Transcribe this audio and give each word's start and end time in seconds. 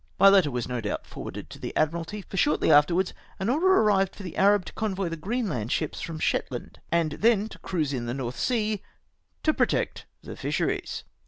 My 0.19 0.29
letter 0.29 0.49
was 0.49 0.67
no 0.67 0.81
doubt 0.81 1.05
forwarded 1.05 1.51
to 1.51 1.59
the 1.59 1.77
Admiralty, 1.77 2.23
for 2.23 2.35
shortly 2.35 2.71
afterwards 2.71 3.13
an 3.39 3.49
order 3.49 3.67
arrived 3.67 4.15
for 4.15 4.23
the 4.23 4.35
Arab 4.35 4.65
to 4.65 4.73
convoy 4.73 5.09
the 5.09 5.15
Greenland 5.15 5.71
ships 5.71 6.01
from 6.01 6.17
Shetland, 6.17 6.79
and 6.91 7.11
then 7.11 7.47
to 7.49 7.59
cruise 7.59 7.93
in 7.93 8.07
the 8.07 8.15
North 8.15 8.39
Sea, 8.39 8.81
to 9.43 9.53
protect 9.53 10.07
the 10.23 10.35
fisheries. 10.35 11.03